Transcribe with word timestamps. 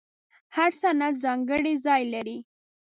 هر 0.55 0.71
سند 0.81 1.03
ځانګړی 1.23 1.73
ځای 1.85 2.03
لري. 2.13 2.37